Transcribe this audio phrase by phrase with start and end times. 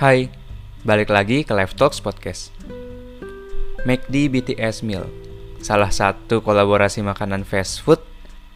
[0.00, 0.32] Hai,
[0.80, 2.56] balik lagi ke Live Talks Podcast.
[3.84, 5.04] McD BTS Meal,
[5.60, 8.00] salah satu kolaborasi makanan fast food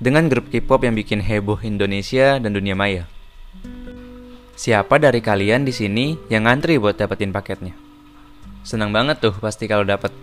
[0.00, 3.04] dengan grup K-pop yang bikin heboh Indonesia dan dunia maya.
[4.56, 7.76] Siapa dari kalian di sini yang ngantri buat dapetin paketnya?
[8.64, 10.16] Senang banget tuh pasti kalau dapet.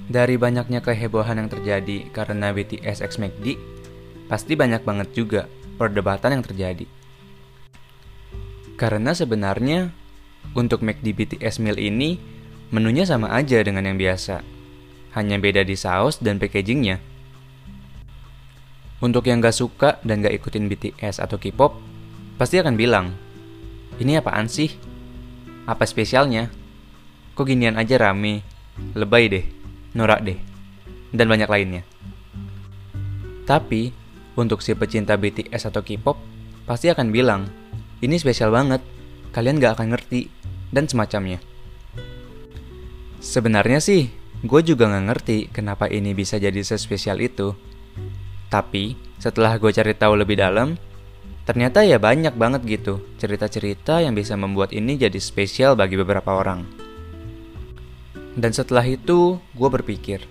[0.00, 3.60] Dari banyaknya kehebohan yang terjadi karena BTS X McD,
[4.32, 5.44] pasti banyak banget juga
[5.76, 7.03] perdebatan yang terjadi.
[8.74, 9.94] Karena sebenarnya
[10.52, 12.18] untuk McD BTS meal ini
[12.74, 14.42] menunya sama aja dengan yang biasa.
[15.14, 16.98] Hanya beda di saus dan packagingnya.
[18.98, 21.78] Untuk yang gak suka dan gak ikutin BTS atau K-pop,
[22.34, 23.14] pasti akan bilang,
[24.02, 24.74] ini apaan sih?
[25.70, 26.50] Apa spesialnya?
[27.38, 28.42] Kok ginian aja rame?
[28.98, 29.44] Lebay deh,
[29.94, 30.38] norak deh,
[31.14, 31.82] dan banyak lainnya.
[33.46, 33.94] Tapi,
[34.34, 36.18] untuk si pecinta BTS atau K-pop,
[36.66, 37.46] pasti akan bilang,
[38.02, 38.82] ini spesial banget,
[39.30, 40.30] kalian gak akan ngerti,
[40.74, 41.38] dan semacamnya.
[43.22, 44.10] Sebenarnya sih,
[44.42, 47.54] gue juga gak ngerti kenapa ini bisa jadi sespesial itu.
[48.50, 50.76] Tapi, setelah gue cari tahu lebih dalam,
[51.48, 56.66] ternyata ya banyak banget gitu cerita-cerita yang bisa membuat ini jadi spesial bagi beberapa orang.
[58.34, 60.26] Dan setelah itu, gue berpikir,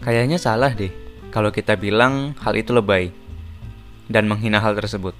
[0.00, 0.90] kayaknya salah deh
[1.30, 3.14] kalau kita bilang hal itu lebay
[4.10, 5.14] dan menghina hal tersebut.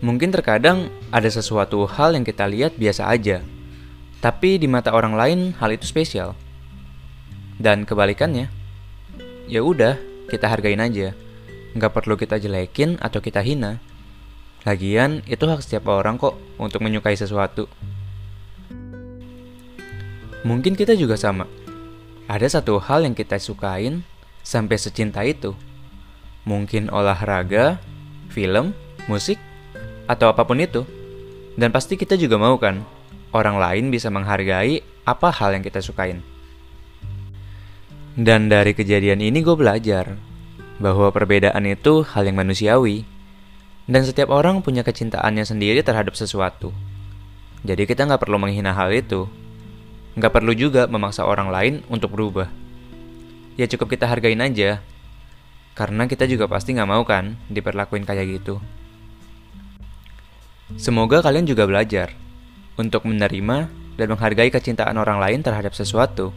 [0.00, 3.44] Mungkin terkadang ada sesuatu hal yang kita lihat biasa aja,
[4.24, 6.32] tapi di mata orang lain hal itu spesial.
[7.60, 8.48] Dan kebalikannya,
[9.44, 10.00] ya udah
[10.32, 11.12] kita hargain aja,
[11.76, 13.76] nggak perlu kita jelekin atau kita hina.
[14.64, 17.68] Lagian itu hak setiap orang kok untuk menyukai sesuatu.
[20.48, 21.44] Mungkin kita juga sama.
[22.24, 24.00] Ada satu hal yang kita sukain
[24.40, 25.52] sampai secinta itu.
[26.48, 27.76] Mungkin olahraga,
[28.32, 28.72] film,
[29.04, 29.36] musik,
[30.10, 30.82] atau apa pun itu.
[31.54, 32.82] Dan pasti kita juga mau kan,
[33.30, 36.18] orang lain bisa menghargai apa hal yang kita sukain.
[38.18, 40.18] Dan dari kejadian ini gue belajar
[40.82, 43.06] bahwa perbedaan itu hal yang manusiawi.
[43.86, 46.74] Dan setiap orang punya kecintaannya sendiri terhadap sesuatu.
[47.62, 49.30] Jadi kita nggak perlu menghina hal itu.
[50.18, 52.50] Nggak perlu juga memaksa orang lain untuk berubah.
[53.58, 54.82] Ya cukup kita hargain aja.
[55.74, 58.58] Karena kita juga pasti nggak mau kan diperlakuin kayak gitu.
[60.78, 62.14] Semoga kalian juga belajar
[62.78, 63.66] untuk menerima
[63.98, 66.30] dan menghargai kecintaan orang lain terhadap sesuatu.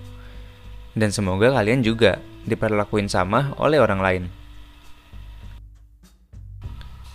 [0.94, 4.23] Dan semoga kalian juga diperlakuin sama oleh orang lain.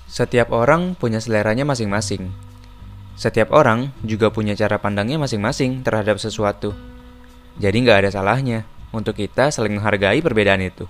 [0.08, 2.32] Setiap orang punya seleranya masing-masing.
[3.14, 6.72] Setiap orang juga punya cara pandangnya masing-masing terhadap sesuatu.
[7.60, 8.64] Jadi nggak ada salahnya
[8.94, 10.88] untuk kita saling menghargai perbedaan itu.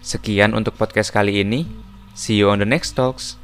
[0.00, 1.68] Sekian untuk podcast kali ini.
[2.16, 3.43] See you on the next talks.